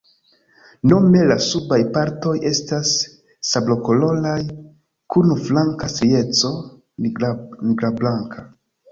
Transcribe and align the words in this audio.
Nome 0.91 1.19
la 1.31 1.35
subaj 1.47 1.77
partoj 1.97 2.31
estas 2.51 2.93
sablokoloraj 3.49 4.37
kun 5.15 5.35
flanka 5.49 5.91
strieco 5.97 6.51
nigrablanka. 7.11 8.47